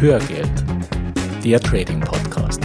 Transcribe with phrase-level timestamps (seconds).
[0.00, 0.64] Hörgeld,
[1.42, 2.62] der Trading Podcast.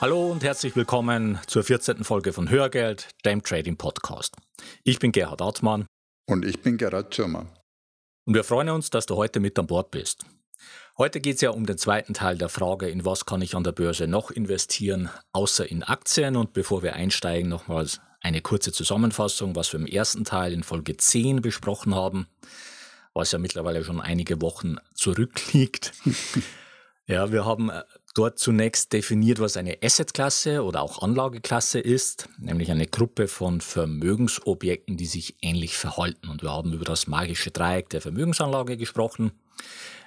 [0.00, 2.04] Hallo und herzlich willkommen zur 14.
[2.04, 4.36] Folge von Hörgeld, dem Trading Podcast.
[4.84, 5.86] Ich bin Gerhard Artmann.
[6.28, 7.46] Und ich bin Gerhard Schirmer.
[8.26, 10.24] Und wir freuen uns, dass du heute mit an Bord bist.
[10.96, 13.64] Heute geht es ja um den zweiten Teil der Frage, in was kann ich an
[13.64, 16.36] der Börse noch investieren, außer in Aktien.
[16.36, 20.96] Und bevor wir einsteigen, nochmals eine kurze Zusammenfassung, was wir im ersten Teil in Folge
[20.96, 22.28] 10 besprochen haben
[23.14, 25.92] was ja mittlerweile schon einige Wochen zurückliegt.
[27.06, 27.82] ja, wir haben äh,
[28.14, 34.96] dort zunächst definiert, was eine Assetklasse oder auch Anlageklasse ist, nämlich eine Gruppe von Vermögensobjekten,
[34.96, 36.28] die sich ähnlich verhalten.
[36.28, 39.32] Und wir haben über das magische Dreieck der Vermögensanlage gesprochen,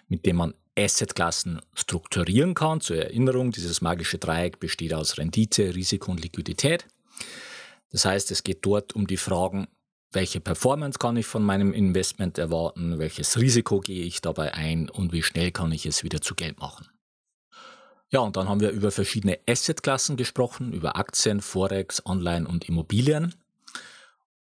[0.09, 2.81] mit dem man Assetklassen strukturieren kann.
[2.81, 6.85] Zur Erinnerung, dieses magische Dreieck besteht aus Rendite, Risiko und Liquidität.
[7.91, 9.67] Das heißt, es geht dort um die Fragen,
[10.11, 15.11] welche Performance kann ich von meinem Investment erwarten, welches Risiko gehe ich dabei ein und
[15.11, 16.87] wie schnell kann ich es wieder zu Geld machen.
[18.09, 23.35] Ja, und dann haben wir über verschiedene Assetklassen gesprochen, über Aktien, Forex, Anleihen und Immobilien.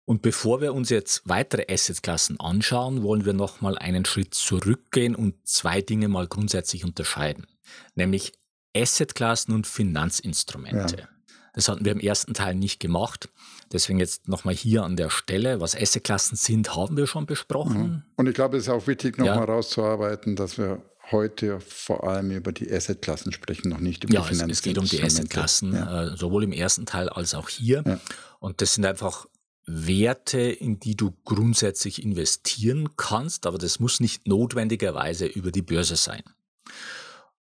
[0.06, 5.48] Und bevor wir uns jetzt weitere Assetklassen anschauen, wollen wir nochmal einen Schritt zurückgehen und
[5.48, 7.46] zwei Dinge mal grundsätzlich unterscheiden,
[7.94, 8.34] nämlich
[8.76, 10.98] Assetklassen und Finanzinstrumente.
[11.02, 11.08] Ja.
[11.54, 13.30] Das hatten wir im ersten Teil nicht gemacht.
[13.72, 17.82] Deswegen jetzt nochmal hier an der Stelle, was Assetklassen sind, haben wir schon besprochen.
[17.82, 18.04] Mhm.
[18.16, 19.44] Und ich glaube, es ist auch wichtig, nochmal ja.
[19.44, 24.28] rauszuarbeiten, dass wir heute vor allem über die Assetklassen sprechen, noch nicht über ja, die
[24.28, 24.50] Finanzen.
[24.50, 26.04] Ja, es geht um die Assetklassen, ja.
[26.04, 27.84] äh, sowohl im ersten Teil als auch hier.
[27.86, 28.00] Ja.
[28.40, 29.28] Und das sind einfach
[29.66, 35.96] Werte, in die du grundsätzlich investieren kannst, aber das muss nicht notwendigerweise über die Börse
[35.96, 36.24] sein.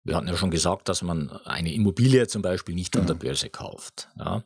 [0.04, 3.50] Wir hatten ja schon gesagt, dass man eine Immobilie zum Beispiel nicht an der Börse
[3.50, 4.08] kauft.
[4.18, 4.42] Ja.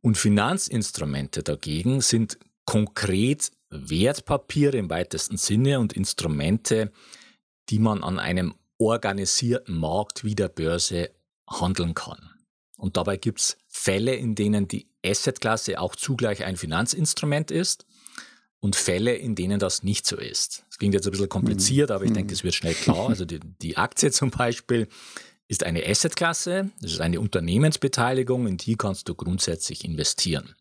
[0.00, 6.90] Und Finanzinstrumente dagegen sind konkret Wertpapiere im weitesten Sinne und Instrumente,
[7.68, 11.10] die man an einem organisierten Markt wie der Börse
[11.48, 12.30] handeln kann.
[12.78, 17.86] Und dabei gibt es Fälle, in denen die Assetklasse auch zugleich ein Finanzinstrument ist
[18.60, 20.64] und Fälle, in denen das nicht so ist.
[20.78, 23.08] Klingt jetzt ein bisschen kompliziert, aber ich denke, es wird schnell klar.
[23.08, 24.88] Also die, die Aktie zum Beispiel
[25.48, 30.54] ist eine Assetklasse, das ist eine Unternehmensbeteiligung, in die kannst du grundsätzlich investieren.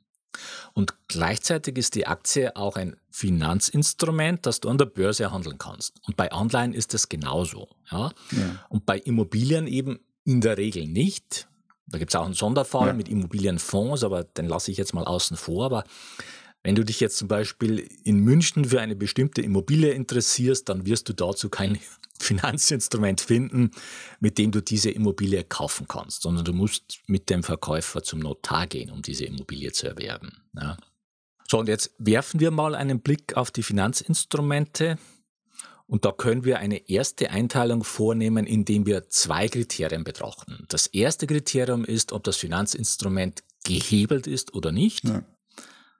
[0.74, 5.96] Und gleichzeitig ist die Aktie auch ein Finanzinstrument, das du an der Börse handeln kannst.
[6.06, 7.70] Und bei Anleihen ist das genauso.
[7.92, 8.12] Ja?
[8.32, 8.66] ja.
[8.70, 11.48] Und bei Immobilien eben in der Regel nicht.
[11.88, 12.94] Da gibt es auch einen Sonderfall ja.
[12.94, 15.66] mit Immobilienfonds, aber den lasse ich jetzt mal außen vor.
[15.66, 15.84] Aber
[16.68, 21.08] wenn du dich jetzt zum Beispiel in München für eine bestimmte Immobilie interessierst, dann wirst
[21.08, 21.80] du dazu kein
[22.20, 23.72] Finanzinstrument finden,
[24.20, 28.68] mit dem du diese Immobilie kaufen kannst, sondern du musst mit dem Verkäufer zum Notar
[28.68, 30.42] gehen, um diese Immobilie zu erwerben.
[30.60, 30.76] Ja.
[31.50, 34.98] So, und jetzt werfen wir mal einen Blick auf die Finanzinstrumente.
[35.86, 40.66] Und da können wir eine erste Einteilung vornehmen, indem wir zwei Kriterien betrachten.
[40.68, 45.06] Das erste Kriterium ist, ob das Finanzinstrument gehebelt ist oder nicht.
[45.06, 45.24] Ja.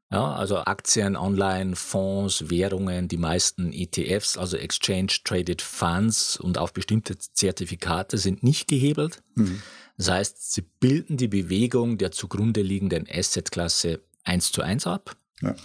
[0.10, 6.72] Ja, also Aktien, Online, Fonds, Währungen, die meisten ETFs, also Exchange Traded Funds und auch
[6.72, 9.22] bestimmte Zertifikate sind nicht gehebelt.
[9.36, 9.62] Mhm.
[9.98, 15.18] Das heißt, sie bilden die Bewegung der zugrunde liegenden Assetklasse eins zu eins ab.
[15.42, 15.56] Ja.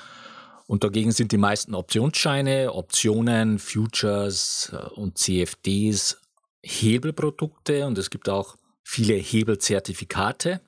[0.67, 6.19] Und dagegen sind die meisten Optionsscheine, Optionen, Futures äh, und CFDs
[6.65, 10.61] Hebelprodukte und es gibt auch viele Hebelzertifikate.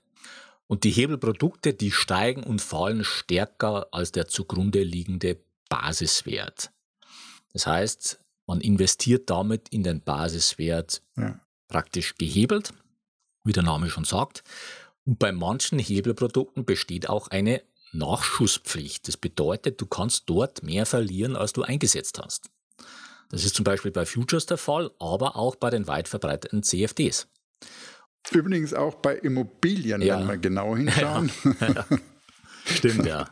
[0.66, 5.38] Und die Hebelprodukte, die steigen und fallen stärker als der zugrunde liegende
[5.68, 6.70] Basiswert.
[7.52, 11.40] Das heißt, man investiert damit in den Basiswert ja.
[11.68, 12.72] praktisch gehebelt,
[13.44, 14.42] wie der Name schon sagt.
[15.04, 19.06] Und bei manchen Hebelprodukten besteht auch eine Nachschusspflicht.
[19.06, 22.50] Das bedeutet, du kannst dort mehr verlieren, als du eingesetzt hast.
[23.30, 27.28] Das ist zum Beispiel bei Futures der Fall, aber auch bei den weit verbreiteten CFDs.
[28.32, 30.20] Übrigens auch bei Immobilien, ja.
[30.20, 31.30] wenn wir genau hinschauen.
[31.60, 31.86] Ja.
[32.66, 32.76] Ja.
[32.76, 33.28] Stimmt, ja.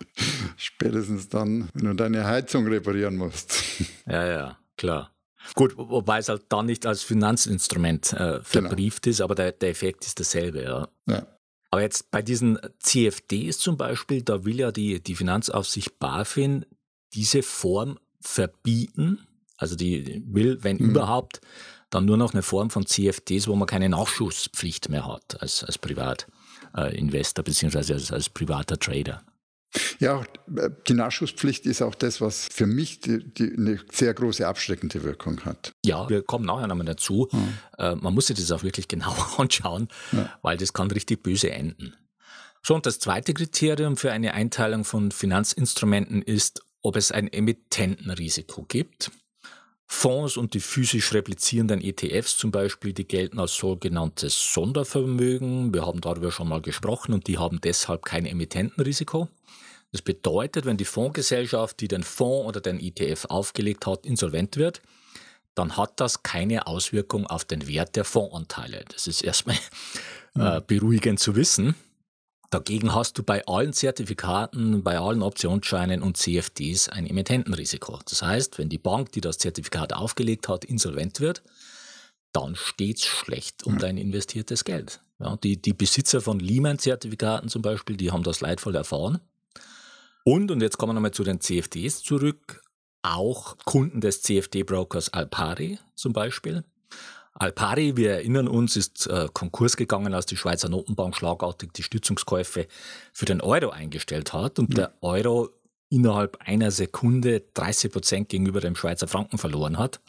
[0.59, 3.63] Spätestens dann, wenn du deine Heizung reparieren musst.
[4.07, 5.11] Ja, ja, klar.
[5.55, 8.43] Gut, wobei es halt dann nicht als Finanzinstrument äh, genau.
[8.43, 9.11] verbrieft genau.
[9.11, 10.89] ist, aber der, der, Effekt ist derselbe, ja.
[11.07, 11.27] ja.
[11.71, 16.67] Aber jetzt bei diesen CFDs zum Beispiel, da will ja die, die Finanzaufsicht BaFin
[17.15, 19.27] diese Form verbieten.
[19.57, 20.91] Also die will, wenn mhm.
[20.91, 21.41] überhaupt,
[21.93, 25.79] dann nur noch eine Form von CFDs, wo man keine Nachschusspflicht mehr hat als, als
[25.79, 27.93] Privatinvestor äh, bzw.
[27.93, 29.23] Als, als privater Trader.
[29.99, 30.23] Ja,
[30.87, 35.41] die Nachschusspflicht ist auch das, was für mich die, die eine sehr große abschreckende Wirkung
[35.45, 35.73] hat.
[35.85, 37.29] Ja, wir kommen nachher nochmal dazu.
[37.31, 37.59] Hm.
[37.79, 40.31] Äh, man muss sich das auch wirklich genau anschauen, ja.
[40.43, 41.95] weil das kann richtig böse enden.
[42.63, 48.65] So, und das zweite Kriterium für eine Einteilung von Finanzinstrumenten ist, ob es ein Emittentenrisiko
[48.65, 49.11] gibt.
[49.87, 55.73] Fonds und die physisch replizierenden ETFs zum Beispiel, die gelten als sogenanntes Sondervermögen.
[55.75, 59.29] Wir haben darüber schon mal gesprochen und die haben deshalb kein Emittentenrisiko.
[59.93, 64.81] Das bedeutet, wenn die Fondsgesellschaft, die den Fonds oder den ETF aufgelegt hat, insolvent wird,
[65.55, 68.85] dann hat das keine Auswirkung auf den Wert der Fondsanteile.
[68.89, 69.57] Das ist erstmal
[70.37, 70.63] äh, mhm.
[70.67, 71.75] beruhigend zu wissen.
[72.53, 77.99] Dagegen hast du bei allen Zertifikaten, bei allen Optionsscheinen und CFDs ein Emittentenrisiko.
[78.07, 81.43] Das heißt, wenn die Bank, die das Zertifikat aufgelegt hat, insolvent wird,
[82.33, 85.01] dann steht es schlecht um dein investiertes Geld.
[85.19, 89.21] Ja, die, die Besitzer von Lehman-Zertifikaten zum Beispiel, die haben das leidvoll erfahren.
[90.23, 92.63] Und, und jetzt kommen wir nochmal zu den CFDs zurück,
[93.01, 96.65] auch Kunden des CFD-Brokers Alpari zum Beispiel,
[97.35, 102.67] Alpari, wir erinnern uns, ist äh, Konkurs gegangen, als die Schweizer Notenbank schlagartig die Stützungskäufe
[103.13, 104.75] für den Euro eingestellt hat und mhm.
[104.75, 105.51] der Euro
[105.89, 110.01] innerhalb einer Sekunde 30 Prozent gegenüber dem Schweizer Franken verloren hat.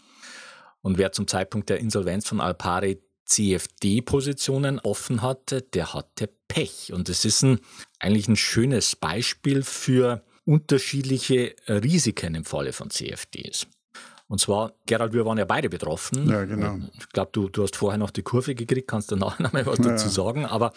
[0.81, 6.91] Und wer zum Zeitpunkt der Insolvenz von Alpari CFD-Positionen offen hatte, der hatte Pech.
[6.93, 7.59] Und es ist ein,
[7.99, 13.67] eigentlich ein schönes Beispiel für unterschiedliche Risiken im Falle von CFDs.
[14.27, 16.29] Und zwar, Gerald, wir waren ja beide betroffen.
[16.29, 16.77] Ja, genau.
[16.97, 19.65] Ich glaube, du, du hast vorher noch die Kurve gekriegt, kannst du nachher noch mal
[19.65, 19.85] was ja.
[19.85, 20.45] dazu sagen.
[20.45, 20.73] Aber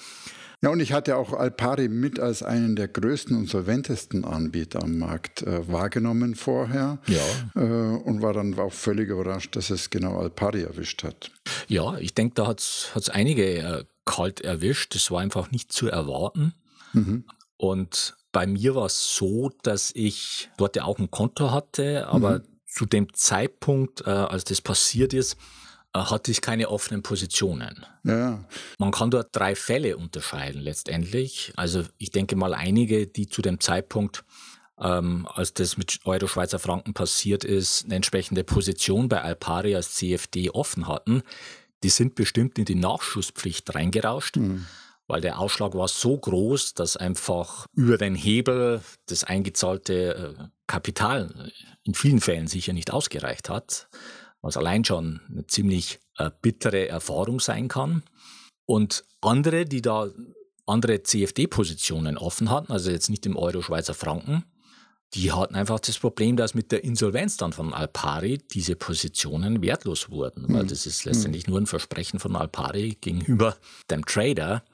[0.62, 4.98] ja, und ich hatte auch Alpari mit als einen der größten und solventesten Anbieter am
[4.98, 6.98] Markt äh, wahrgenommen vorher.
[7.06, 7.62] Ja.
[7.62, 11.30] Äh, und war dann auch völlig überrascht, dass es genau Alpari erwischt hat.
[11.68, 14.94] Ja, ich denke, da hat es einige äh, kalt erwischt.
[14.94, 16.54] Das war einfach nicht zu erwarten.
[16.94, 17.24] Mhm.
[17.58, 22.38] Und bei mir war es so, dass ich dort ja auch ein Konto hatte, aber
[22.38, 25.38] mhm zu dem Zeitpunkt, äh, als das passiert ist,
[25.94, 27.86] äh, hatte ich keine offenen Positionen.
[28.04, 28.44] Ja.
[28.78, 31.54] Man kann dort drei Fälle unterscheiden letztendlich.
[31.56, 34.24] Also ich denke mal einige, die zu dem Zeitpunkt,
[34.78, 39.94] ähm, als das mit Euro Schweizer Franken passiert ist, eine entsprechende Position bei Alpari als
[39.94, 41.22] CFD offen hatten,
[41.82, 44.36] die sind bestimmt in die Nachschusspflicht reingerauscht.
[44.36, 44.66] Mhm
[45.06, 51.52] weil der Ausschlag war so groß, dass einfach über den Hebel das eingezahlte äh, Kapital
[51.84, 53.88] in vielen Fällen sicher nicht ausgereicht hat,
[54.40, 58.02] was allein schon eine ziemlich äh, bittere Erfahrung sein kann.
[58.64, 60.08] Und andere, die da
[60.66, 64.44] andere CFD-Positionen offen hatten, also jetzt nicht im Euro-Schweizer Franken,
[65.14, 70.10] die hatten einfach das Problem, dass mit der Insolvenz dann von Alpari diese Positionen wertlos
[70.10, 70.68] wurden, weil hm.
[70.68, 73.56] das ist letztendlich nur ein Versprechen von Alpari gegenüber
[73.88, 74.64] dem Trader,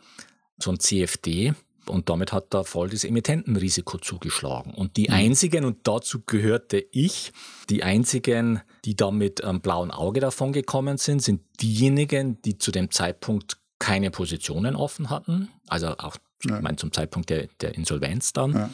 [0.62, 1.54] so ein CFD.
[1.86, 4.72] Und damit hat da voll das Emittentenrisiko zugeschlagen.
[4.72, 5.14] Und die mhm.
[5.14, 7.32] einzigen, und dazu gehörte ich,
[7.68, 12.70] die einzigen, die da mit einem blauen Auge davon gekommen sind, sind diejenigen, die zu
[12.70, 15.48] dem Zeitpunkt keine Positionen offen hatten.
[15.66, 16.56] Also auch, ja.
[16.56, 18.70] ich meine, zum Zeitpunkt der, der Insolvenz dann, ja.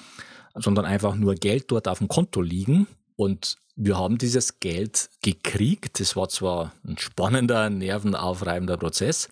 [0.55, 2.87] sondern einfach nur Geld dort auf dem Konto liegen.
[3.17, 5.99] Und wir haben dieses Geld gekriegt.
[5.99, 9.29] Das war zwar ein spannender, nervenaufreibender Prozess,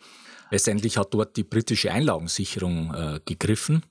[0.50, 3.82] Letztendlich hat dort die britische Einlagensicherung äh, gegriffen.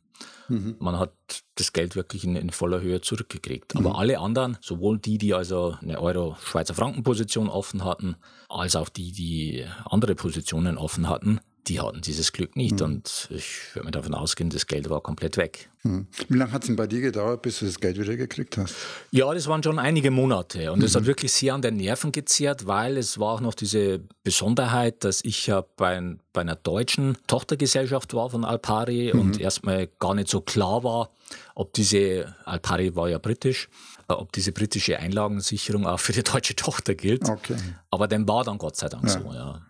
[0.47, 0.75] Mhm.
[0.79, 1.13] Man hat
[1.55, 3.75] das Geld wirklich in, in voller Höhe zurückgekriegt.
[3.75, 3.95] Aber mhm.
[3.95, 8.15] alle anderen, sowohl die, die also eine Euro-Schweizer Franken-Position offen hatten,
[8.49, 12.79] als auch die, die andere Positionen offen hatten, die hatten dieses Glück nicht.
[12.79, 12.85] Mhm.
[12.85, 15.69] Und ich würde mir davon ausgehen, das Geld war komplett weg.
[15.83, 16.07] Mhm.
[16.29, 18.75] Wie lange hat es denn bei dir gedauert, bis du das Geld wieder gekriegt hast?
[19.11, 20.71] Ja, das waren schon einige Monate.
[20.71, 20.99] Und es mhm.
[20.99, 25.23] hat wirklich sehr an den Nerven gezehrt, weil es war auch noch diese Besonderheit, dass
[25.23, 29.19] ich ja bei, bei einer deutschen Tochtergesellschaft war von Alpari mhm.
[29.19, 31.11] und erstmal gar nicht so klar war,
[31.55, 33.69] ob diese, Alpari war ja britisch,
[34.07, 37.27] ob diese britische Einlagensicherung auch für die deutsche Tochter gilt.
[37.27, 37.57] Okay.
[37.89, 39.09] Aber dem war dann Gott sei Dank ja.
[39.09, 39.61] so, ja.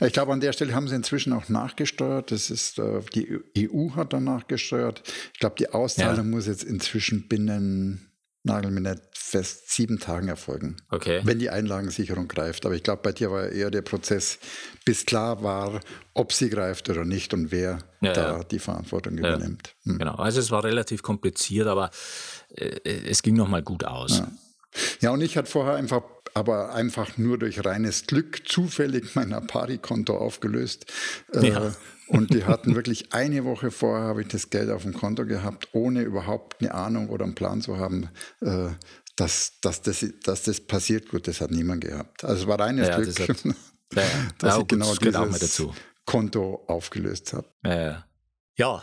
[0.00, 2.30] Ich glaube, an der Stelle haben sie inzwischen auch nachgesteuert.
[2.30, 5.02] Das ist, äh, die EU hat dann nachgesteuert.
[5.32, 6.22] Ich glaube, die Auszahlung ja.
[6.30, 8.10] muss jetzt inzwischen binnen,
[8.42, 10.76] nagel mir nicht fest, sieben Tagen erfolgen.
[10.90, 11.20] Okay.
[11.24, 12.66] Wenn die Einlagensicherung greift.
[12.66, 14.38] Aber ich glaube, bei dir war eher der Prozess,
[14.84, 15.80] bis klar war,
[16.12, 18.44] ob sie greift oder nicht und wer ja, da ja.
[18.44, 19.74] die Verantwortung übernimmt.
[19.84, 19.98] Hm.
[19.98, 20.14] Genau.
[20.16, 21.90] Also es war relativ kompliziert, aber
[22.54, 24.22] äh, es ging nochmal gut aus.
[25.00, 26.02] Ja, und ich hatte vorher einfach
[26.34, 30.86] aber einfach nur durch reines Glück zufällig mein Apari-Konto aufgelöst.
[31.32, 31.72] Äh, ja.
[32.08, 35.68] Und die hatten wirklich eine Woche vorher habe ich das Geld auf dem Konto gehabt,
[35.72, 38.08] ohne überhaupt eine Ahnung oder einen Plan zu haben,
[38.40, 38.70] äh,
[39.16, 41.08] dass, dass, das, dass das passiert.
[41.08, 42.24] Gut, das hat niemand gehabt.
[42.24, 43.44] Also es war reines ja, Glück, das hat,
[43.94, 44.02] ja,
[44.38, 45.62] dass ich genau dieses
[46.04, 47.48] Konto aufgelöst habe.
[47.64, 48.04] Ja, ja,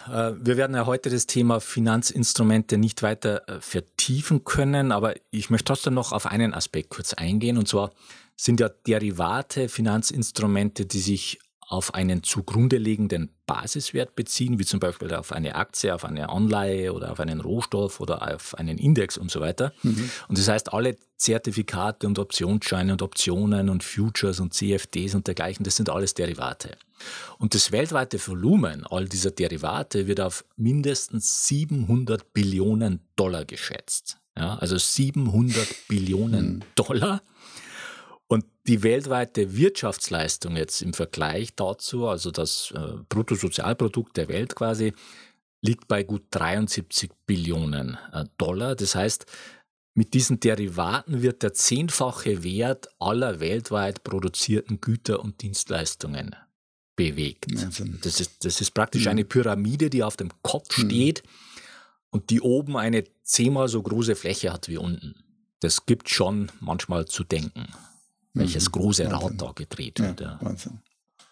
[0.08, 5.50] äh, wir werden ja heute das Thema Finanzinstrumente nicht weiter äh, vertiefen können, aber ich
[5.50, 7.58] möchte trotzdem noch auf einen Aspekt kurz eingehen.
[7.58, 7.92] Und zwar
[8.36, 11.40] sind ja Derivate Finanzinstrumente, die sich
[11.72, 16.94] auf einen zugrunde liegenden Basiswert beziehen, wie zum Beispiel auf eine Aktie, auf eine Anleihe
[16.94, 19.74] oder auf einen Rohstoff oder auf einen Index und so weiter.
[19.84, 20.10] Mhm.
[20.28, 25.64] Und das heißt, alle Zertifikate und Optionsscheine und Optionen und Futures und CFDs und dergleichen,
[25.64, 26.78] das sind alles Derivate.
[27.38, 34.18] Und das weltweite Volumen all dieser Derivate wird auf mindestens 700 Billionen Dollar geschätzt.
[34.38, 36.62] Ja, also 700 Billionen mhm.
[36.76, 37.22] Dollar.
[38.68, 44.94] Die weltweite Wirtschaftsleistung jetzt im Vergleich dazu, also das äh, Bruttosozialprodukt der Welt quasi,
[45.62, 48.76] liegt bei gut 73 Billionen äh, Dollar.
[48.76, 49.26] Das heißt,
[49.96, 56.36] mit diesen Derivaten wird der zehnfache Wert aller weltweit produzierten Güter und Dienstleistungen
[56.96, 57.48] bewegt.
[58.04, 61.24] Das ist, das ist praktisch eine Pyramide, die auf dem Kopf steht
[62.12, 65.16] und die oben eine zehnmal so große Fläche hat wie unten.
[65.62, 67.68] Das gibt schon manchmal zu denken
[68.34, 68.72] welches mhm.
[68.72, 69.22] große Wahnsinn.
[69.22, 70.22] Rad da gedreht wird.
[70.22, 70.80] Ja, Wahnsinn.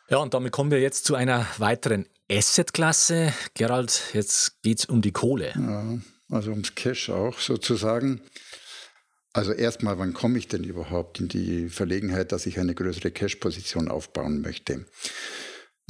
[0.09, 3.33] Ja, und damit kommen wir jetzt zu einer weiteren Asset-Klasse.
[3.53, 5.53] Gerald, jetzt geht es um die Kohle.
[5.55, 8.21] Ja, also ums Cash auch sozusagen.
[9.33, 13.89] Also erstmal, wann komme ich denn überhaupt in die Verlegenheit, dass ich eine größere Cash-Position
[13.89, 14.85] aufbauen möchte?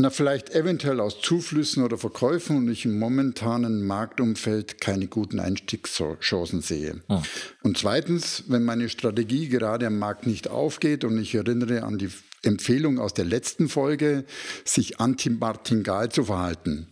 [0.02, 6.62] Na, vielleicht eventuell aus Zuflüssen oder Verkäufen und ich im momentanen Marktumfeld keine guten Einstiegschancen
[6.62, 7.02] sehe.
[7.10, 7.22] Oh.
[7.64, 12.08] Und zweitens, wenn meine Strategie gerade am Markt nicht aufgeht und ich erinnere an die
[12.44, 14.24] Empfehlung aus der letzten Folge,
[14.64, 16.88] sich anti-martingal zu verhalten.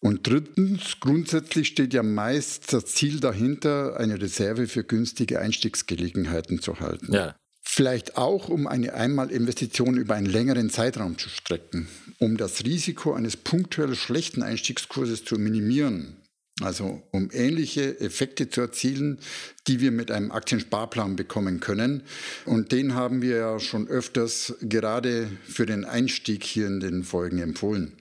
[0.00, 6.80] Und drittens, grundsätzlich steht ja meist das Ziel dahinter, eine Reserve für günstige Einstiegsgelegenheiten zu
[6.80, 7.12] halten.
[7.12, 7.36] Ja.
[7.68, 13.36] Vielleicht auch, um eine Einmalinvestition über einen längeren Zeitraum zu strecken um das Risiko eines
[13.36, 16.16] punktuell schlechten Einstiegskurses zu minimieren.
[16.62, 19.18] Also um ähnliche Effekte zu erzielen,
[19.66, 22.02] die wir mit einem Aktiensparplan bekommen können.
[22.46, 27.40] Und den haben wir ja schon öfters gerade für den Einstieg hier in den Folgen
[27.40, 27.92] empfohlen.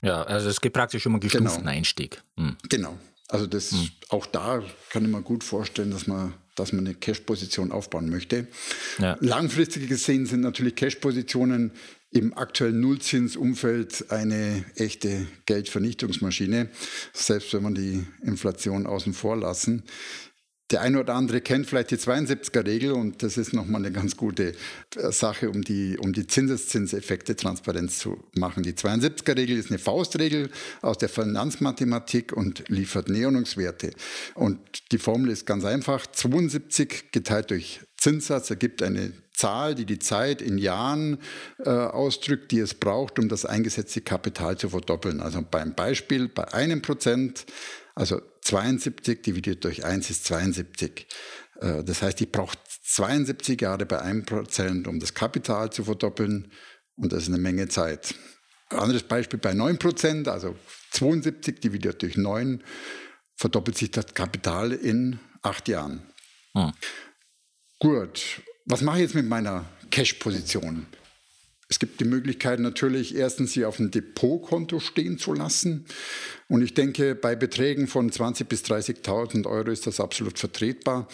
[0.00, 1.72] Ja, also es geht praktisch um einen gestuften genau.
[1.72, 2.22] Einstieg.
[2.36, 2.56] Hm.
[2.68, 2.96] Genau.
[3.26, 3.88] Also das hm.
[4.10, 8.46] auch da kann ich mir gut vorstellen, dass man dass man eine Cash-Position aufbauen möchte.
[8.98, 9.16] Ja.
[9.20, 11.72] Langfristig gesehen sind natürlich Cash-Positionen
[12.10, 16.70] im aktuellen Nullzinsumfeld eine echte Geldvernichtungsmaschine,
[17.12, 19.82] selbst wenn man die Inflation außen vor lassen.
[20.70, 24.52] Der eine oder andere kennt vielleicht die 72er-Regel und das ist nochmal eine ganz gute
[24.96, 28.62] äh, Sache, um die, um die Zinseszinseffekte transparent zu machen.
[28.62, 30.50] Die 72er-Regel ist eine Faustregel
[30.82, 33.92] aus der Finanzmathematik und liefert Näherungswerte.
[34.34, 34.58] Und
[34.92, 36.06] die Formel ist ganz einfach.
[36.06, 41.18] 72 geteilt durch Zinssatz ergibt eine Zahl, die die Zeit in Jahren
[41.64, 45.20] äh, ausdrückt, die es braucht, um das eingesetzte Kapital zu verdoppeln.
[45.20, 47.44] Also beim Beispiel bei einem Prozent,
[47.94, 51.06] also 72 dividiert durch 1 ist 72.
[51.60, 56.50] Äh, das heißt, ich brauche 72 Jahre bei einem Prozent, um das Kapital zu verdoppeln
[56.96, 58.14] und das ist eine Menge Zeit.
[58.70, 60.56] Anderes Beispiel bei 9 Prozent, also
[60.92, 62.62] 72 dividiert durch 9,
[63.34, 66.02] verdoppelt sich das Kapital in acht Jahren.
[66.54, 66.72] Hm.
[67.78, 70.86] Gut, was mache ich jetzt mit meiner Cash-Position?
[71.68, 75.84] Es gibt die Möglichkeit natürlich erstens, sie auf dem Depotkonto stehen zu lassen.
[76.48, 81.08] Und ich denke, bei Beträgen von 20.000 bis 30.000 Euro ist das absolut vertretbar.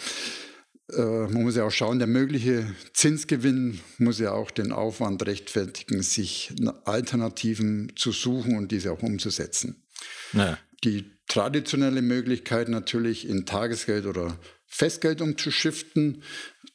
[0.93, 6.01] Äh, man muss ja auch schauen, der mögliche Zinsgewinn muss ja auch den Aufwand rechtfertigen,
[6.01, 6.53] sich
[6.85, 9.83] Alternativen zu suchen und diese auch umzusetzen.
[10.31, 10.57] Naja.
[10.85, 16.21] Die traditionelle Möglichkeit natürlich in Tagesgeld oder Festgeld umzuschiften.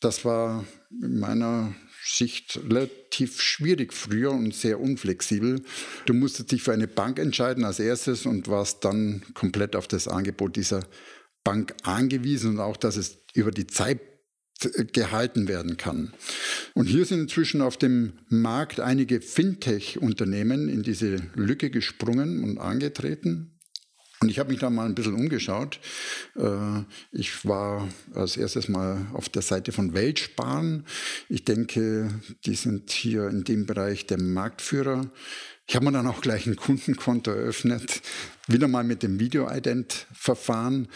[0.00, 0.64] Das war
[1.02, 1.74] in meiner
[2.16, 5.62] Sicht relativ schwierig früher und sehr unflexibel.
[6.06, 10.08] Du musstest dich für eine Bank entscheiden als erstes und warst dann komplett auf das
[10.08, 10.86] Angebot dieser
[11.44, 14.00] Bank angewiesen und auch, dass es über die Zeit
[14.92, 16.12] gehalten werden kann.
[16.74, 23.58] Und hier sind inzwischen auf dem Markt einige Fintech-Unternehmen in diese Lücke gesprungen und angetreten.
[24.22, 25.80] Und ich habe mich da mal ein bisschen umgeschaut.
[26.36, 30.84] Äh, ich war als erstes mal auf der Seite von Weltsparen.
[31.30, 32.10] Ich denke,
[32.44, 35.10] die sind hier in dem Bereich der Marktführer.
[35.66, 38.02] Ich habe mir dann auch gleich ein Kundenkonto eröffnet,
[38.46, 40.88] wieder mal mit dem Video-Ident-Verfahren.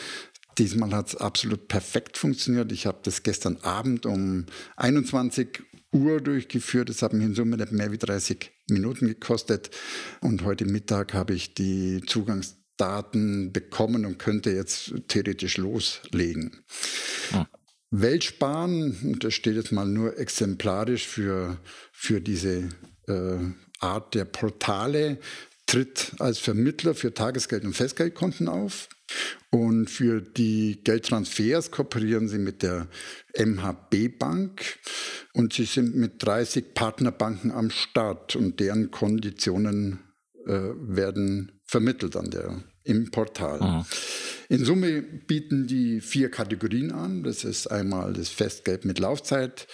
[0.59, 2.73] Diesmal hat es absolut perfekt funktioniert.
[2.73, 4.45] Ich habe das gestern Abend um
[4.77, 5.63] 21
[5.93, 6.91] Uhr durchgeführt.
[6.91, 9.71] Das hat mich in Summe nicht mehr wie 30 Minuten gekostet.
[10.21, 16.65] Und heute Mittag habe ich die Zugangs Daten bekommen und könnte jetzt theoretisch loslegen.
[17.31, 17.47] Hm.
[17.91, 21.59] Weltsparen, das steht jetzt mal nur exemplarisch für,
[21.93, 22.69] für diese
[23.07, 23.39] äh,
[23.79, 25.19] Art der Portale,
[25.67, 28.89] tritt als Vermittler für Tagesgeld- und Festgeldkonten auf.
[29.51, 32.89] Und für die Geldtransfers kooperieren sie mit der
[33.39, 34.63] MHB Bank.
[35.33, 40.01] und sie sind mit 30 Partnerbanken am Start und deren Konditionen
[40.47, 43.61] werden vermittelt an der, im Portal.
[43.61, 43.87] Mhm.
[44.49, 47.23] In Summe bieten die vier Kategorien an.
[47.23, 49.67] Das ist einmal das Festgeld mit Laufzeit,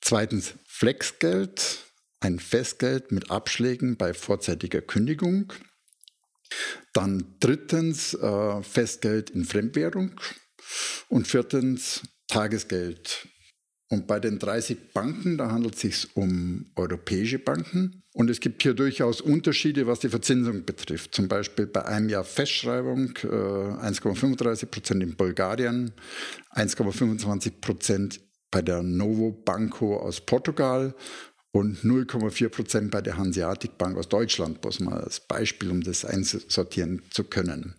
[0.00, 1.78] zweitens Flexgeld,
[2.20, 5.52] ein Festgeld mit Abschlägen bei vorzeitiger Kündigung.
[6.92, 10.20] Dann drittens äh, Festgeld in Fremdwährung
[11.08, 13.28] und viertens Tagesgeld.
[13.94, 18.02] Und bei den 30 Banken, da handelt es sich um europäische Banken.
[18.12, 21.14] Und es gibt hier durchaus Unterschiede, was die Verzinsung betrifft.
[21.14, 25.92] Zum Beispiel bei einem Jahr Festschreibung äh, 1,35 Prozent in Bulgarien,
[26.56, 28.20] 1,25 Prozent
[28.50, 30.96] bei der Novo Banco aus Portugal
[31.52, 36.04] und 0,4 Prozent bei der Hanseatic Bank aus Deutschland, bloß mal als Beispiel, um das
[36.04, 37.76] einsortieren zu können.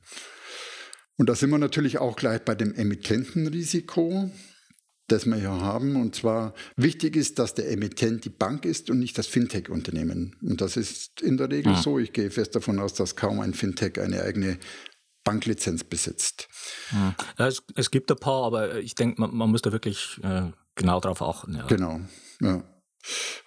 [1.17, 4.31] Und da sind wir natürlich auch gleich bei dem Emittentenrisiko,
[5.07, 5.95] das wir hier haben.
[5.95, 10.35] Und zwar wichtig ist, dass der Emittent die Bank ist und nicht das Fintech-Unternehmen.
[10.41, 11.81] Und das ist in der Regel ja.
[11.81, 11.99] so.
[11.99, 14.57] Ich gehe fest davon aus, dass kaum ein Fintech eine eigene
[15.23, 16.47] Banklizenz besitzt.
[16.91, 20.51] Ja, es, es, gibt ein paar, aber ich denke, man, man, muss da wirklich äh,
[20.75, 21.55] genau darauf achten.
[21.55, 21.65] Ja.
[21.65, 21.99] Genau,
[22.41, 22.63] ja.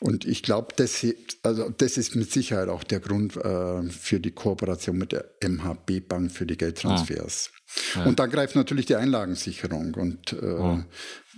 [0.00, 1.04] Und ich glaube, das,
[1.42, 6.08] also das ist mit Sicherheit auch der Grund äh, für die Kooperation mit der MHB
[6.08, 7.50] Bank für die Geldtransfers.
[7.50, 7.98] Ah.
[8.00, 8.04] Ja.
[8.06, 9.94] Und da greift natürlich die Einlagensicherung.
[9.94, 10.80] Und äh, oh.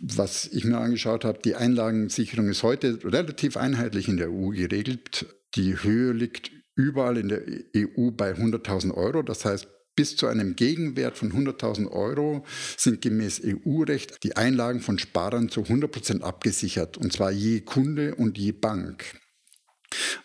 [0.01, 5.27] Was ich mir angeschaut habe, die Einlagensicherung ist heute relativ einheitlich in der EU geregelt.
[5.55, 7.43] Die Höhe liegt überall in der
[7.77, 9.23] EU bei 100.000 Euro.
[9.23, 14.99] Das heißt, bis zu einem Gegenwert von 100.000 Euro sind gemäß EU-Recht die Einlagen von
[14.99, 19.05] Sparern zu 100 Prozent abgesichert, und zwar je Kunde und je Bank.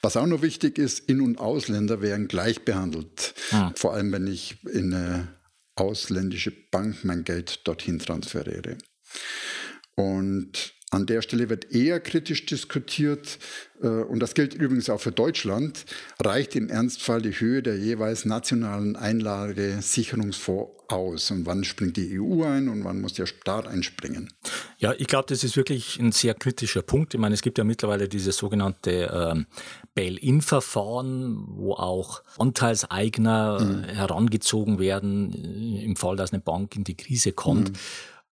[0.01, 3.33] Was auch noch wichtig ist, In- und Ausländer werden gleich behandelt.
[3.51, 3.73] Ah.
[3.75, 5.27] Vor allem, wenn ich in eine
[5.75, 8.77] ausländische Bank mein Geld dorthin transferiere.
[9.95, 13.39] Und an der Stelle wird eher kritisch diskutiert,
[13.81, 15.85] äh, und das gilt übrigens auch für Deutschland,
[16.19, 21.31] reicht im Ernstfall die Höhe der jeweils nationalen Einlagesicherungsfonds aus?
[21.31, 24.31] Und wann springt die EU ein und wann muss der Staat einspringen?
[24.77, 27.13] Ja, ich glaube, das ist wirklich ein sehr kritischer Punkt.
[27.13, 29.45] Ich meine, es gibt ja mittlerweile dieses sogenannte ähm,
[29.95, 33.83] Bail-in-Verfahren, wo auch Anteilseigner mhm.
[33.85, 37.69] herangezogen werden, äh, im Fall, dass eine Bank in die Krise kommt.
[37.69, 37.75] Mhm.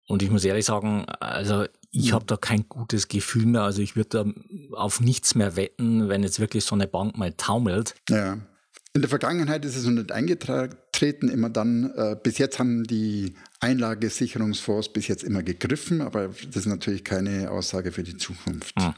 [0.06, 3.62] Und ich muss ehrlich sagen, also ich habe da kein gutes Gefühl mehr.
[3.62, 7.32] Also ich würde da auf nichts mehr wetten, wenn jetzt wirklich so eine Bank mal
[7.32, 7.94] taumelt.
[8.08, 8.38] Ja.
[8.94, 13.34] In der Vergangenheit ist es noch nicht eingetreten, immer dann, äh, bis jetzt haben die
[13.60, 18.74] Einlagesicherungsfonds bis jetzt immer gegriffen, aber das ist natürlich keine Aussage für die Zukunft.
[18.80, 18.94] Hm.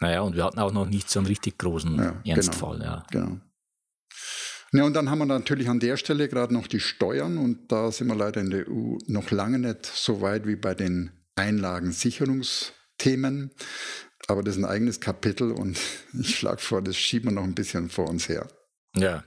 [0.00, 2.20] Naja, und wir hatten auch noch nicht so einen richtig großen ja, genau.
[2.24, 2.78] Ernstfall.
[2.78, 3.02] Genau, ja.
[3.10, 3.40] genau.
[4.74, 7.92] Ja, und dann haben wir natürlich an der Stelle gerade noch die Steuern und da
[7.92, 13.52] sind wir leider in der EU noch lange nicht so weit wie bei den Einlagensicherungsthemen.
[14.26, 15.78] Aber das ist ein eigenes Kapitel und
[16.18, 18.48] ich schlage vor, das schieben wir noch ein bisschen vor uns her.
[18.96, 19.22] Ja.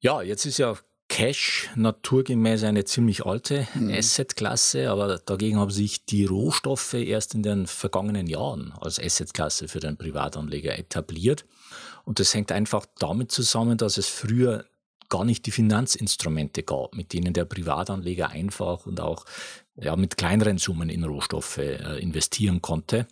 [0.00, 0.76] Ja, jetzt ist ja
[1.08, 3.90] Cash naturgemäß eine ziemlich alte mhm.
[3.90, 9.80] Assetklasse, aber dagegen haben sich die Rohstoffe erst in den vergangenen Jahren als Assetklasse für
[9.80, 11.46] den Privatanleger etabliert.
[12.06, 14.64] Und das hängt einfach damit zusammen, dass es früher
[15.08, 19.24] gar nicht die Finanzinstrumente gab, mit denen der Privatanleger einfach und auch
[19.74, 23.08] ja, mit kleineren Summen in Rohstoffe äh, investieren konnte.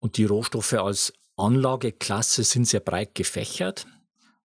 [0.00, 3.86] Und die Rohstoffe als Anlageklasse sind sehr breit gefächert.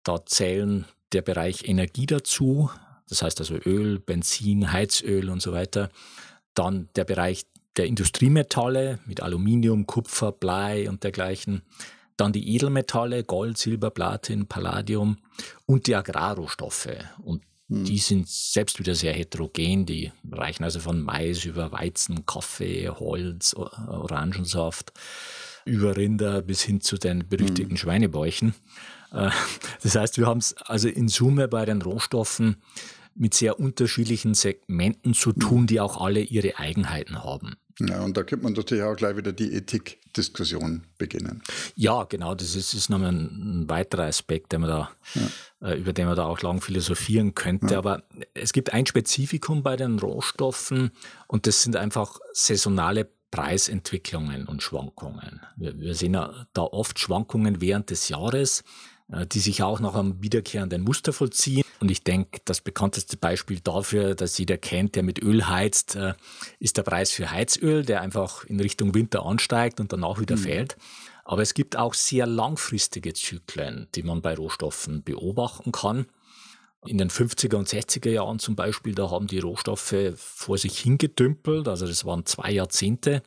[0.02, 2.70] Da zählen der Bereich Energie dazu,
[3.08, 5.90] das heißt also Öl, Benzin, Heizöl und so weiter.
[6.54, 11.62] Dann der Bereich der Industriemetalle mit Aluminium, Kupfer, Blei und dergleichen.
[12.16, 15.18] Dann die Edelmetalle, Gold, Silber, Platin, Palladium
[15.66, 16.88] und die Agrarrohstoffe.
[17.22, 17.84] Und hm.
[17.84, 19.86] die sind selbst wieder sehr heterogen.
[19.86, 24.92] Die reichen also von Mais über Weizen, Kaffee, Holz, Orangensaft,
[25.64, 27.76] über Rinder bis hin zu den berüchtigten hm.
[27.78, 28.54] Schweinebäuchen.
[29.12, 29.30] Äh,
[29.82, 32.56] das heißt, wir haben es also in Summe bei den Rohstoffen
[33.14, 37.56] mit sehr unterschiedlichen Segmenten zu tun, die auch alle ihre Eigenheiten haben.
[37.80, 41.42] Ja, und da könnte man natürlich auch gleich wieder die Ethikdiskussion beginnen.
[41.74, 45.68] Ja, genau, das ist, ist nochmal ein, ein weiterer Aspekt, den da, ja.
[45.68, 47.74] äh, über den man da auch lang philosophieren könnte.
[47.74, 47.78] Ja.
[47.78, 50.92] Aber es gibt ein Spezifikum bei den Rohstoffen
[51.26, 55.40] und das sind einfach saisonale Preisentwicklungen und Schwankungen.
[55.56, 58.62] Wir, wir sehen ja da oft Schwankungen während des Jahres.
[59.12, 61.64] Äh, die sich auch nach einem wiederkehrenden Muster vollziehen.
[61.80, 66.14] Und ich denke, das bekannteste Beispiel dafür, dass jeder kennt, der mit Öl heizt, äh,
[66.58, 70.40] ist der Preis für Heizöl, der einfach in Richtung Winter ansteigt und danach wieder mhm.
[70.40, 70.76] fällt.
[71.24, 76.06] Aber es gibt auch sehr langfristige Zyklen, die man bei Rohstoffen beobachten kann.
[76.86, 81.66] In den 50er und 60er Jahren zum Beispiel, da haben die Rohstoffe vor sich hingedümpelt,
[81.66, 83.22] also das waren zwei Jahrzehnte.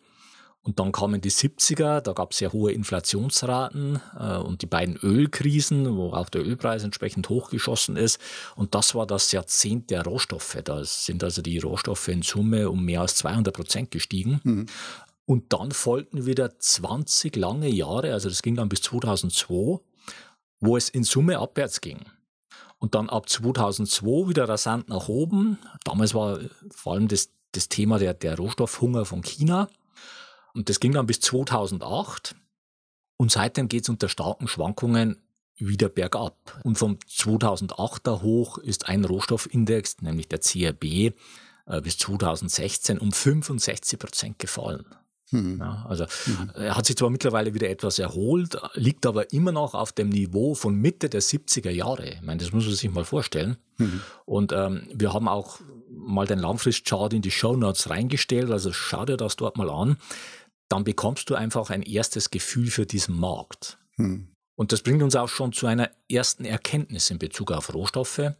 [0.67, 4.97] Und dann kamen die 70er, da gab es sehr hohe Inflationsraten äh, und die beiden
[4.97, 8.19] Ölkrisen, wo auch der Ölpreis entsprechend hochgeschossen ist.
[8.57, 10.57] Und das war das Jahrzehnt der Rohstoffe.
[10.65, 14.41] Da sind also die Rohstoffe in Summe um mehr als 200 Prozent gestiegen.
[14.43, 14.65] Mhm.
[15.23, 19.79] Und dann folgten wieder 20 lange Jahre, also das ging dann bis 2002,
[20.59, 22.01] wo es in Summe abwärts ging.
[22.77, 25.59] Und dann ab 2002 wieder rasant nach oben.
[25.85, 29.69] Damals war vor allem das, das Thema der, der Rohstoffhunger von China.
[30.53, 32.35] Und das ging dann bis 2008.
[33.17, 35.21] Und seitdem geht es unter starken Schwankungen
[35.55, 36.59] wieder bergab.
[36.63, 40.83] Und vom 2008er hoch ist ein Rohstoffindex, nämlich der CRB,
[41.65, 44.85] äh, bis 2016 um 65 Prozent gefallen.
[45.31, 45.57] Mhm.
[45.59, 46.51] Ja, also mhm.
[46.55, 50.55] er hat sich zwar mittlerweile wieder etwas erholt, liegt aber immer noch auf dem Niveau
[50.55, 52.09] von Mitte der 70er Jahre.
[52.09, 53.57] Ich meine, das muss man sich mal vorstellen.
[53.77, 54.01] Mhm.
[54.25, 55.59] Und ähm, wir haben auch
[55.89, 59.97] mal den Langfristchart in die Show Notes reingestellt, also schau dir das dort mal an
[60.69, 63.77] dann bekommst du einfach ein erstes Gefühl für diesen Markt.
[63.95, 64.27] Hm.
[64.55, 68.33] Und das bringt uns auch schon zu einer ersten Erkenntnis in Bezug auf Rohstoffe.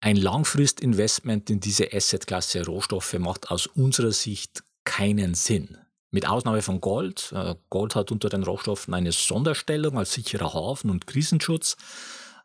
[0.00, 5.78] Ein Langfristinvestment in diese Assetklasse Rohstoffe macht aus unserer Sicht keinen Sinn.
[6.10, 7.32] Mit Ausnahme von Gold.
[7.34, 11.76] Äh, Gold hat unter den Rohstoffen eine Sonderstellung als sicherer Hafen und Krisenschutz.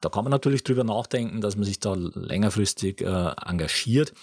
[0.02, 4.14] Da kann man natürlich drüber nachdenken, dass man sich da längerfristig äh, engagiert.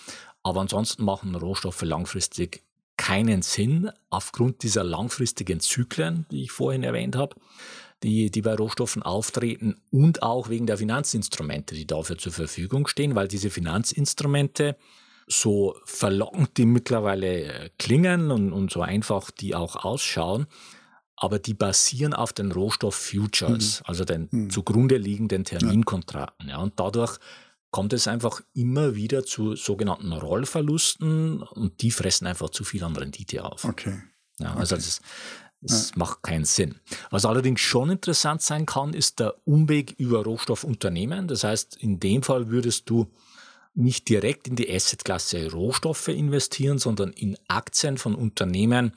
[0.42, 2.62] Aber ansonsten machen Rohstoffe langfristig
[2.96, 7.34] keinen Sinn aufgrund dieser langfristigen Zyklen, die ich vorhin erwähnt habe,
[8.02, 13.14] die, die bei Rohstoffen auftreten und auch wegen der Finanzinstrumente, die dafür zur Verfügung stehen,
[13.14, 14.76] weil diese Finanzinstrumente
[15.26, 20.46] so verlockend die mittlerweile äh, klingen und, und so einfach die auch ausschauen,
[21.16, 23.86] aber die basieren auf den Rohstoff-Futures, mhm.
[23.86, 24.50] also den mhm.
[24.50, 26.48] zugrunde liegenden Terminkontrakten.
[26.48, 27.18] Ja, und dadurch
[27.70, 32.94] kommt es einfach immer wieder zu sogenannten Rollverlusten und die fressen einfach zu viel an
[32.94, 33.64] Rendite auf.
[33.64, 34.02] Okay.
[34.38, 34.84] Ja, also okay.
[34.84, 35.00] das,
[35.60, 35.96] das ja.
[35.96, 36.80] macht keinen Sinn.
[37.10, 41.28] Was allerdings schon interessant sein kann, ist der Umweg über Rohstoffunternehmen.
[41.28, 43.10] Das heißt, in dem Fall würdest du
[43.74, 48.92] nicht direkt in die Assetklasse Rohstoffe investieren, sondern in Aktien von Unternehmen,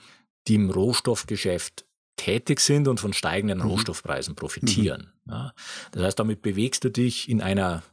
[0.47, 1.85] die im Rohstoffgeschäft
[2.17, 3.65] tätig sind und von steigenden mhm.
[3.65, 5.11] Rohstoffpreisen profitieren.
[5.25, 5.31] Mhm.
[5.31, 5.53] Ja,
[5.91, 7.83] das heißt, damit bewegst du dich in einer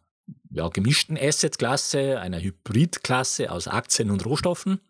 [0.50, 4.80] ja, gemischten Assetklasse, einer Hybridklasse aus Aktien und Rohstoffen.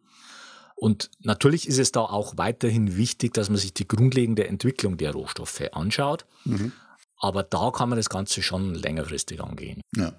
[0.75, 5.13] Und natürlich ist es da auch weiterhin wichtig, dass man sich die grundlegende Entwicklung der
[5.13, 6.27] Rohstoffe anschaut.
[6.45, 6.73] Mhm.
[7.17, 9.81] Aber da kann man das Ganze schon längerfristig angehen.
[9.95, 10.13] Ja.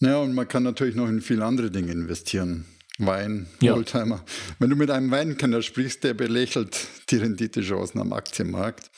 [0.00, 2.64] Ja, und man kann natürlich noch in viele andere Dinge investieren.
[2.98, 3.74] Wein, ja.
[3.74, 4.24] Oldtimer.
[4.58, 8.90] Wenn du mit einem Weinkenner sprichst, der belächelt die Renditechancen am Aktienmarkt,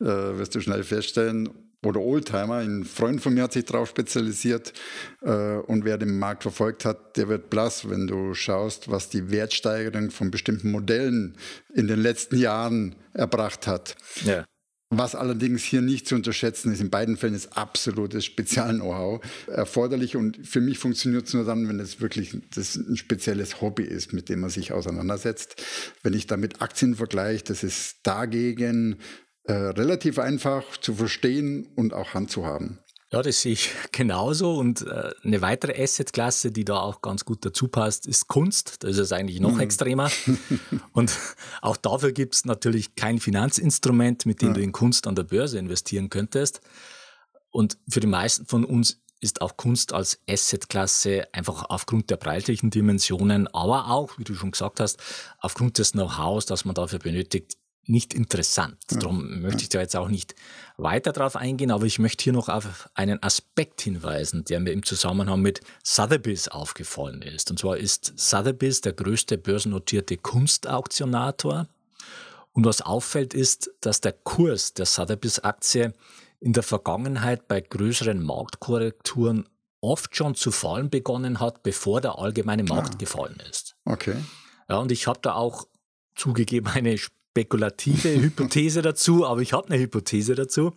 [0.00, 1.50] äh, wirst du schnell feststellen,
[1.86, 2.56] oder Oldtimer.
[2.56, 4.72] Ein Freund von mir hat sich darauf spezialisiert
[5.22, 9.30] äh, und wer den Markt verfolgt hat, der wird blass, wenn du schaust, was die
[9.30, 11.36] Wertsteigerung von bestimmten Modellen
[11.74, 13.96] in den letzten Jahren erbracht hat.
[14.24, 14.44] Ja.
[14.90, 20.46] Was allerdings hier nicht zu unterschätzen ist, in beiden Fällen ist absolutes Spezial-Know-how erforderlich und
[20.46, 24.28] für mich funktioniert es nur dann, wenn es wirklich das ein spezielles Hobby ist, mit
[24.28, 25.60] dem man sich auseinandersetzt.
[26.04, 28.98] Wenn ich damit Aktien vergleiche, das ist dagegen
[29.42, 32.78] äh, relativ einfach zu verstehen und auch handzuhaben.
[33.16, 34.56] Ja, das sehe ich genauso.
[34.56, 38.84] Und äh, eine weitere Assetklasse, die da auch ganz gut dazu passt, ist Kunst.
[38.84, 39.60] Das ist eigentlich noch mhm.
[39.60, 40.10] extremer.
[40.92, 41.10] und
[41.62, 44.54] auch dafür gibt es natürlich kein Finanzinstrument, mit dem ja.
[44.54, 46.60] du in Kunst an der Börse investieren könntest.
[47.50, 52.68] Und für die meisten von uns ist auch Kunst als Assetklasse einfach aufgrund der preislichen
[52.68, 54.98] Dimensionen, aber auch, wie du schon gesagt hast,
[55.38, 57.56] aufgrund des Know-hows, das man dafür benötigt,
[57.88, 58.76] nicht interessant.
[58.88, 60.34] Darum möchte ich da jetzt auch nicht
[60.76, 64.82] weiter drauf eingehen, aber ich möchte hier noch auf einen Aspekt hinweisen, der mir im
[64.82, 67.50] Zusammenhang mit Sotheby's aufgefallen ist.
[67.50, 71.68] Und zwar ist Sotheby's der größte börsennotierte Kunstauktionator.
[72.52, 75.92] Und was auffällt ist, dass der Kurs der Sotheby's-Aktie
[76.40, 79.48] in der Vergangenheit bei größeren Marktkorrekturen
[79.80, 82.98] oft schon zu fallen begonnen hat, bevor der allgemeine Markt ah.
[82.98, 83.76] gefallen ist.
[83.84, 84.16] Okay.
[84.68, 85.66] Ja, und ich habe da auch
[86.14, 86.96] zugegeben eine
[87.36, 90.72] spekulative Hypothese dazu, aber ich habe eine Hypothese dazu.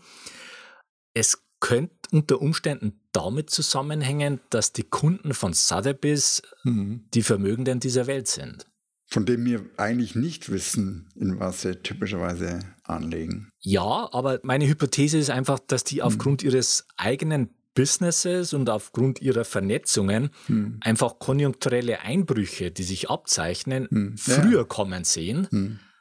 [1.14, 7.06] Es könnte unter Umständen damit zusammenhängen, dass die Kunden von Sotheby's mhm.
[7.14, 8.66] die Vermögenden dieser Welt sind.
[9.08, 13.50] Von dem wir eigentlich nicht wissen, in was sie typischerweise anlegen.
[13.60, 16.02] Ja, aber meine Hypothese ist einfach, dass die mhm.
[16.02, 20.80] aufgrund ihres eigenen Businesses und aufgrund ihrer Vernetzungen mhm.
[20.82, 24.18] einfach konjunkturelle Einbrüche, die sich abzeichnen, mhm.
[24.18, 24.64] früher ja.
[24.66, 25.48] kommen sehen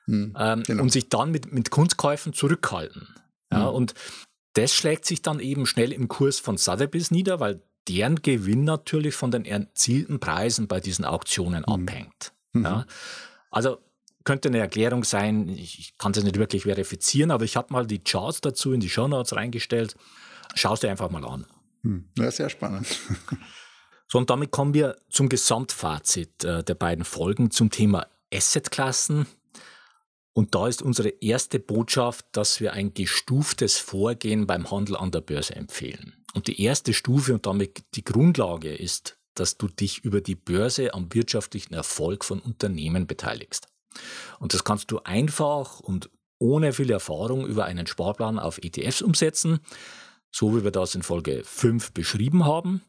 [0.09, 0.15] mhm.
[0.15, 0.83] Hm, ähm, genau.
[0.83, 3.09] und sich dann mit, mit Kunstkäufen zurückhalten.
[3.53, 3.75] Ja, hm.
[3.75, 3.95] Und
[4.55, 9.15] das schlägt sich dann eben schnell im Kurs von Sotheby's nieder, weil deren Gewinn natürlich
[9.15, 11.73] von den erzielten Preisen bei diesen Auktionen hm.
[11.73, 12.33] abhängt.
[12.53, 12.65] Mhm.
[12.65, 12.87] Ja,
[13.51, 13.79] also
[14.25, 18.01] könnte eine Erklärung sein, ich kann es nicht wirklich verifizieren, aber ich habe mal die
[18.01, 19.97] Charts dazu in die Show Notes reingestellt.
[20.55, 21.47] Schau es dir einfach mal an.
[21.83, 22.09] Hm.
[22.19, 22.87] Ja, sehr spannend.
[24.11, 29.27] So, und damit kommen wir zum Gesamtfazit äh, der beiden Folgen zum Thema Assetklassen.
[30.39, 35.21] Und da ist unsere erste Botschaft, dass wir ein gestuftes Vorgehen beim Handel an der
[35.21, 36.15] Börse empfehlen.
[36.33, 40.95] Und die erste Stufe und damit die Grundlage ist, dass du dich über die Börse
[40.95, 43.67] am wirtschaftlichen Erfolg von Unternehmen beteiligst.
[44.39, 49.59] Und das kannst du einfach und ohne viel Erfahrung über einen Sparplan auf ETFs umsetzen,
[50.31, 52.83] so wie wir das in Folge 5 beschrieben haben.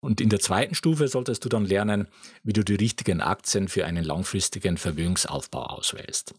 [0.00, 2.08] Und in der zweiten Stufe solltest du dann lernen,
[2.42, 6.34] wie du die richtigen Aktien für einen langfristigen Vermögensaufbau auswählst.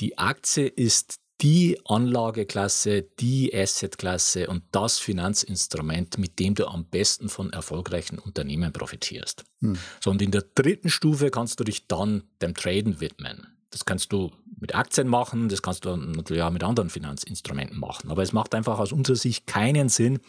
[0.00, 7.28] Die Aktie ist die Anlageklasse, die Assetklasse und das Finanzinstrument, mit dem du am besten
[7.28, 9.44] von erfolgreichen Unternehmen profitierst.
[9.60, 9.76] Hm.
[10.02, 13.48] So, und in der dritten Stufe kannst du dich dann dem Traden widmen.
[13.70, 18.10] Das kannst du mit Aktien machen, das kannst du natürlich auch mit anderen Finanzinstrumenten machen.
[18.10, 20.20] Aber es macht einfach aus unserer Sicht keinen Sinn,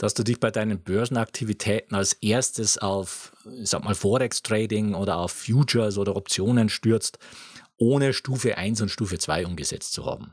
[0.00, 5.30] dass du dich bei deinen Börsenaktivitäten als erstes auf, ich sag mal, Forex-Trading oder auf
[5.30, 7.18] Futures oder Optionen stürzt,
[7.76, 10.32] ohne Stufe 1 und Stufe 2 umgesetzt zu haben.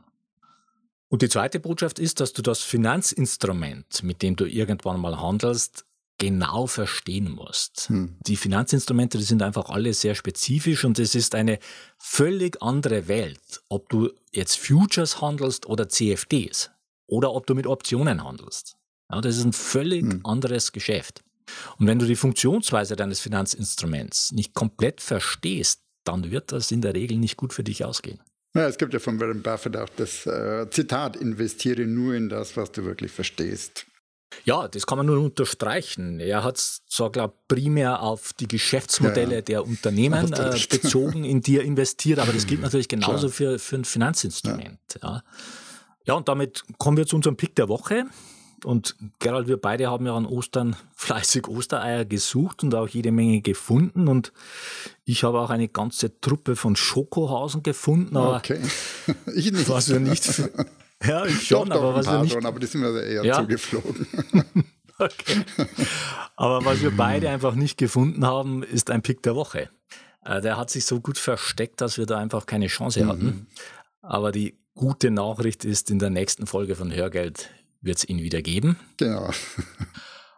[1.08, 5.84] Und die zweite Botschaft ist, dass du das Finanzinstrument, mit dem du irgendwann mal handelst,
[6.16, 7.90] genau verstehen musst.
[7.90, 8.16] Hm.
[8.26, 11.58] Die Finanzinstrumente, die sind einfach alle sehr spezifisch und es ist eine
[11.98, 16.70] völlig andere Welt, ob du jetzt Futures handelst oder CFDs
[17.06, 18.77] oder ob du mit Optionen handelst.
[19.10, 20.20] Ja, das ist ein völlig hm.
[20.24, 21.22] anderes Geschäft.
[21.78, 26.94] Und wenn du die Funktionsweise deines Finanzinstruments nicht komplett verstehst, dann wird das in der
[26.94, 28.20] Regel nicht gut für dich ausgehen.
[28.54, 32.56] Ja, es gibt ja von Warren Buffett auch das äh, Zitat, investiere nur in das,
[32.56, 33.86] was du wirklich verstehst.
[34.44, 36.20] Ja, das kann man nur unterstreichen.
[36.20, 41.40] Er hat zwar, glaube ich, primär auf die Geschäftsmodelle ja, der Unternehmen äh, bezogen, in
[41.40, 44.78] die er investiert, aber das gilt natürlich genauso für, für ein Finanzinstrument.
[45.02, 45.08] Ja.
[45.08, 45.22] ja.
[46.04, 48.04] ja, und damit kommen wir zu unserem Pick der Woche.
[48.64, 53.40] Und Gerald, wir beide haben ja an Ostern fleißig Ostereier gesucht und auch jede Menge
[53.40, 54.08] gefunden.
[54.08, 54.32] Und
[55.04, 58.16] ich habe auch eine ganze Truppe von Schokohausen gefunden.
[58.16, 58.60] Aber okay.
[59.34, 59.68] Ich nicht.
[59.68, 60.26] Was wir nicht.
[61.04, 62.32] Ja, ich schon, doch, doch, aber was wir nicht.
[62.32, 63.40] Schon, aber die sind mir eher ja.
[63.40, 64.06] zugeflogen.
[64.98, 65.44] okay.
[66.36, 69.70] Aber was wir beide einfach nicht gefunden haben, ist ein Pick der Woche.
[70.24, 73.24] Äh, der hat sich so gut versteckt, dass wir da einfach keine Chance hatten.
[73.24, 73.46] Mhm.
[74.02, 78.42] Aber die gute Nachricht ist, in der nächsten Folge von Hörgeld wird es ihn wieder
[78.42, 78.78] geben.
[78.96, 79.30] Genau.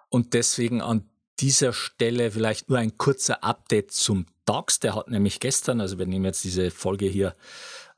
[0.09, 4.81] Und deswegen an dieser Stelle vielleicht nur ein kurzer Update zum DAX.
[4.81, 7.35] Der hat nämlich gestern, also wir nehmen jetzt diese Folge hier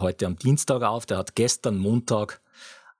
[0.01, 2.41] heute am Dienstag auf, der hat gestern Montag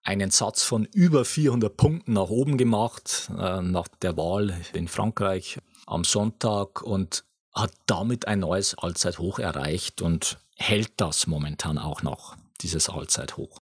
[0.03, 5.59] einen Satz von über 400 Punkten nach oben gemacht, äh, nach der Wahl in Frankreich
[5.87, 7.25] am Sonntag und
[7.55, 13.59] hat damit ein neues Allzeithoch erreicht und hält das momentan auch noch, dieses Allzeithoch.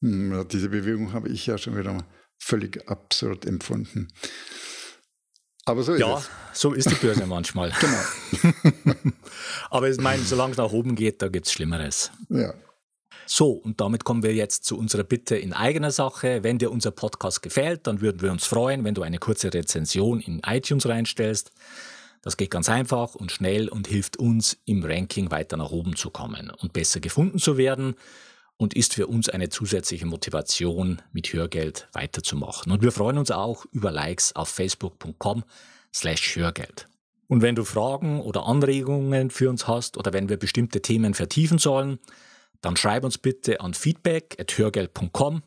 [0.00, 2.04] Hm, diese Bewegung habe ich ja schon wieder mal
[2.42, 4.08] völlig absurd empfunden.
[5.64, 6.26] Aber so ist ja, es.
[6.26, 7.72] Ja, so ist die Börse manchmal.
[7.80, 8.94] genau.
[9.70, 12.10] Aber ich meine, solange es nach oben geht, da gibt es Schlimmeres.
[12.28, 12.52] Ja.
[13.26, 16.42] So, und damit kommen wir jetzt zu unserer Bitte in eigener Sache.
[16.42, 20.20] Wenn dir unser Podcast gefällt, dann würden wir uns freuen, wenn du eine kurze Rezension
[20.20, 21.52] in iTunes reinstellst.
[22.22, 26.10] Das geht ganz einfach und schnell und hilft uns, im Ranking weiter nach oben zu
[26.10, 27.94] kommen und besser gefunden zu werden
[28.62, 32.70] und ist für uns eine zusätzliche Motivation, mit Hörgeld weiterzumachen.
[32.70, 35.42] Und wir freuen uns auch über Likes auf facebook.com
[35.92, 36.86] slash Hörgeld.
[37.26, 41.58] Und wenn du Fragen oder Anregungen für uns hast oder wenn wir bestimmte Themen vertiefen
[41.58, 41.98] sollen,
[42.60, 45.42] dann schreib uns bitte an feedback.hörgeld.com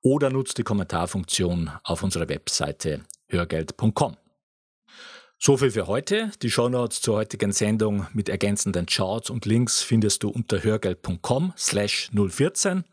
[0.00, 4.16] oder nutze die Kommentarfunktion auf unserer Webseite hörgeld.com.
[5.38, 6.30] So viel für heute.
[6.42, 12.10] Die Shownotes zur heutigen Sendung mit ergänzenden Charts und Links findest du unter hörgeld.com slash
[12.12, 12.84] 014.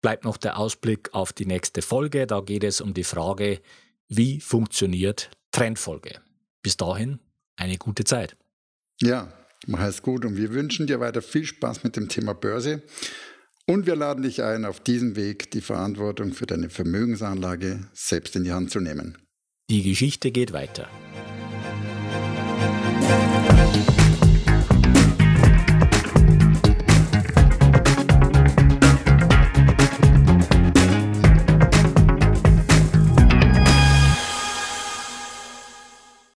[0.00, 2.26] Bleibt noch der Ausblick auf die nächste Folge.
[2.26, 3.60] Da geht es um die Frage,
[4.08, 6.20] wie funktioniert Trendfolge.
[6.62, 7.18] Bis dahin
[7.56, 8.36] eine gute Zeit.
[9.00, 9.32] Ja,
[9.66, 12.82] mach es gut und wir wünschen dir weiter viel Spaß mit dem Thema Börse.
[13.66, 18.44] Und wir laden dich ein, auf diesem Weg die Verantwortung für deine Vermögensanlage selbst in
[18.44, 19.18] die Hand zu nehmen.
[19.68, 20.88] Die Geschichte geht weiter.
[23.10, 23.39] Thank you.